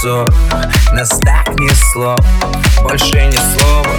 ссор 0.00 0.32
Нас 0.92 1.08
так 1.24 1.58
несло, 1.58 2.16
больше 2.82 3.26
ни 3.26 3.32
слова 3.32 3.97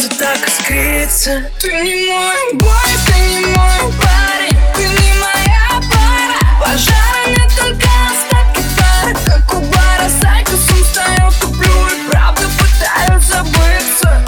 сердце 0.00 0.18
так 0.18 0.48
искрится. 0.48 1.44
Ты 1.60 1.72
не 1.72 2.12
мой 2.12 2.54
бой, 2.54 2.70
ты 3.06 3.20
не 3.20 3.46
мой 3.46 3.92
парень 3.98 4.56
Ты 4.74 4.82
не 4.82 5.12
моя 5.20 5.80
пара. 5.90 6.60
Пожарами 6.60 7.48
только 7.56 7.88
остатки 8.08 8.62
пара 8.76 9.14
Как 9.26 9.54
у 9.54 9.60
бара 9.60 10.08
сайта 10.20 10.52
сум 10.52 10.82
встает, 10.82 11.34
туплю 11.40 11.86
И 11.88 12.10
правда 12.10 12.42
пытаюсь 12.58 13.24
забыться. 13.24 14.24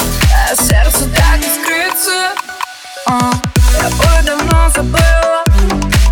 А 0.50 0.54
сердце 0.56 1.08
так 1.16 1.38
искрится. 1.40 2.32
А. 3.06 3.32
Я 3.80 3.88
бы 3.90 4.26
давно 4.26 4.68
забыла. 4.74 5.44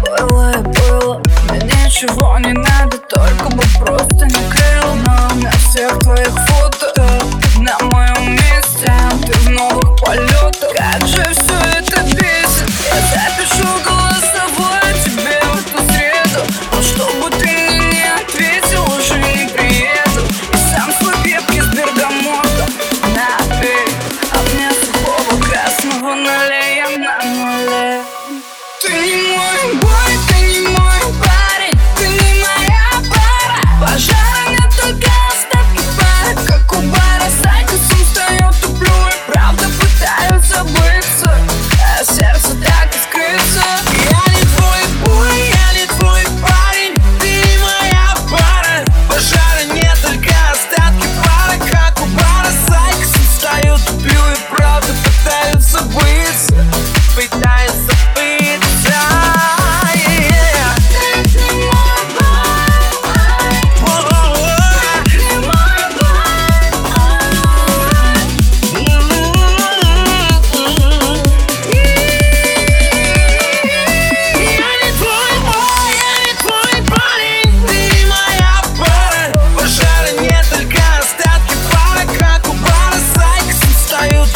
Было 0.02 0.52
и 0.52 0.62
было. 0.62 1.22
Мне 1.50 1.60
ничего 1.84 2.38
не 2.38 2.52
надо 2.52 2.98
Только 2.98 3.48
бы 3.50 3.62
просто 3.78 4.26
не 4.26 4.50
крыло. 4.50 4.94
Но 4.94 5.28
у 5.32 5.34
меня 5.36 5.50
всех 5.52 5.98
твоих 5.98 6.34
фото 6.48 6.92
э, 6.96 7.20
На 7.58 7.78
моем 7.80 8.39
ты 9.30 9.50
много 9.50 9.89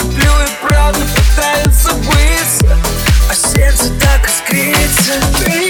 люблю 0.01 0.31
и 0.43 0.67
правда 0.67 1.01
пытается 1.15 1.93
быть, 1.95 2.71
А 3.31 3.35
сердце 3.35 3.91
так 4.01 4.29
искрится. 4.29 5.64